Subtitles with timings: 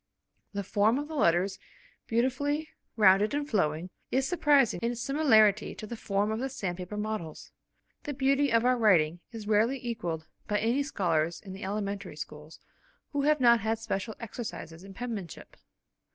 [0.53, 1.59] The form of the letters,
[2.07, 6.97] beautifully rounded and flowing, is surprising in its similarity to the form of the sandpaper
[6.97, 7.51] models.
[8.05, 12.59] The beauty of our writing is rarely equalled by any scholars in the elementary schools,
[13.11, 15.55] who have not had special exercises in penmanship.